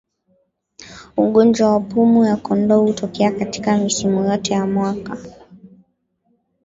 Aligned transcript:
Ugonjwa 1.17 1.73
wa 1.73 1.79
pumu 1.79 2.25
ya 2.25 2.35
kondoo 2.37 2.81
hutokea 2.85 3.31
katika 3.31 3.77
misimu 3.77 4.23
yote 4.23 4.53
ya 4.53 4.65
mwaka 4.67 5.17